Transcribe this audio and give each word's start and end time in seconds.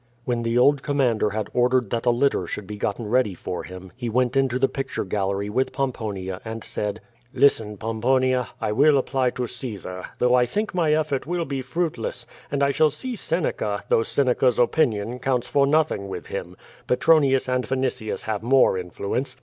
When 0.25 0.41
the 0.41 0.57
old 0.57 0.81
commander 0.81 1.29
had 1.29 1.51
ordered 1.53 1.91
that 1.91 2.07
a 2.07 2.09
litter 2.09 2.47
should 2.47 2.65
be 2.65 2.75
gotten 2.79 3.05
ready 3.07 3.35
for 3.35 3.61
him, 3.65 3.91
he 3.95 4.09
went 4.09 4.35
into 4.35 4.57
the 4.57 4.67
picture 4.67 5.05
gallery 5.05 5.47
with 5.47 5.71
Pomponia, 5.71 6.41
and 6.43 6.63
said: 6.63 7.01
"Listen, 7.35 7.77
Pomponia. 7.77 8.47
I 8.59 8.71
will 8.71 8.97
apply 8.97 9.29
to 9.29 9.45
Caesar, 9.45 10.05
though 10.17 10.33
I 10.33 10.47
think 10.47 10.73
my 10.73 10.91
effort 10.93 11.27
will 11.27 11.45
be 11.45 11.61
fruitless, 11.61 12.25
and 12.49 12.63
I 12.63 12.71
shall 12.71 12.89
see 12.89 13.15
Seneca, 13.15 13.83
though 13.89 14.01
Seneca's 14.01 14.57
opinion 14.57 15.19
counts 15.19 15.47
for 15.47 15.67
nothing 15.67 16.07
with 16.07 16.25
him. 16.25 16.57
Petronius 16.87 17.47
and 17.47 17.63
Vinitius 17.63 18.23
have 18.23 18.41
more 18.41 18.79
influence. 18.79 19.37